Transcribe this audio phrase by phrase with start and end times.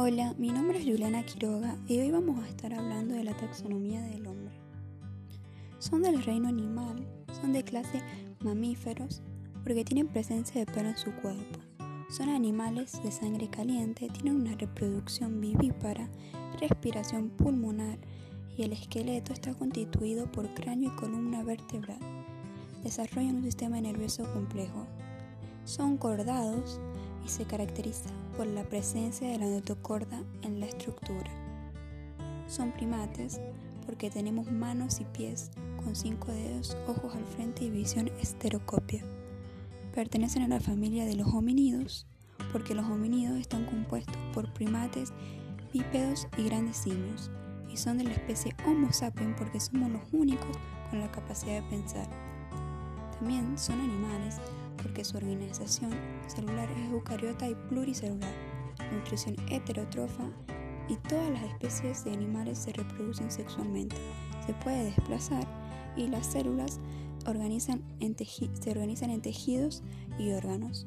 [0.00, 4.00] Hola, mi nombre es Juliana Quiroga y hoy vamos a estar hablando de la taxonomía
[4.00, 4.54] del hombre.
[5.80, 7.04] Son del reino animal,
[7.40, 8.00] son de clase
[8.38, 9.22] mamíferos
[9.64, 11.58] porque tienen presencia de pelo en su cuerpo.
[12.10, 16.08] Son animales de sangre caliente, tienen una reproducción vivípara,
[16.60, 17.98] respiración pulmonar
[18.56, 21.98] y el esqueleto está constituido por cráneo y columna vertebral.
[22.84, 24.86] Desarrollan un sistema nervioso complejo.
[25.64, 26.80] Son cordados
[27.28, 31.30] se caracteriza por la presencia de la notocorda en la estructura.
[32.46, 33.40] Son primates
[33.86, 35.50] porque tenemos manos y pies
[35.82, 39.02] con cinco dedos, ojos al frente y visión esterocopia.
[39.94, 42.06] Pertenecen a la familia de los homínidos
[42.52, 45.12] porque los homínidos están compuestos por primates,
[45.72, 47.30] bípedos y grandes simios
[47.70, 50.56] y son de la especie Homo sapiens porque somos los únicos
[50.90, 52.06] con la capacidad de pensar.
[53.18, 54.36] También son animales
[54.82, 55.92] porque su organización
[56.26, 58.32] celular es eucariota y pluricelular,
[58.92, 60.24] nutrición heterotrofa
[60.88, 63.96] y todas las especies de animales se reproducen sexualmente.
[64.46, 65.46] Se puede desplazar
[65.96, 66.80] y las células
[67.24, 69.82] se organizan en tejidos
[70.18, 70.86] y órganos.